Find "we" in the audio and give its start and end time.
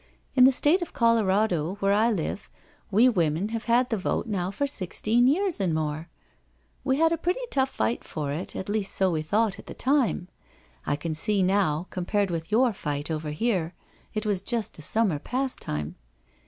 2.89-3.07, 6.83-6.97, 9.11-9.21